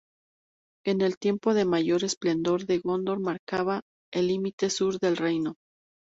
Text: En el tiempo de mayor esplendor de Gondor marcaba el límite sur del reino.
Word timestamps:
En 0.83 1.01
el 1.01 1.19
tiempo 1.19 1.53
de 1.53 1.63
mayor 1.63 2.03
esplendor 2.03 2.65
de 2.65 2.79
Gondor 2.79 3.19
marcaba 3.19 3.81
el 4.11 4.29
límite 4.29 4.71
sur 4.71 4.97
del 4.99 5.15
reino. 5.15 5.57